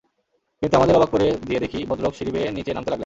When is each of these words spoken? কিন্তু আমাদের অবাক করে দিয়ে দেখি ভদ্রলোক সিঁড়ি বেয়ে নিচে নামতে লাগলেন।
কিন্তু 0.61 0.75
আমাদের 0.77 0.95
অবাক 0.95 1.09
করে 1.09 1.27
দিয়ে 1.47 1.59
দেখি 1.59 1.79
ভদ্রলোক 1.85 2.13
সিঁড়ি 2.15 2.31
বেয়ে 2.31 2.49
নিচে 2.51 2.71
নামতে 2.73 2.91
লাগলেন। 2.91 2.99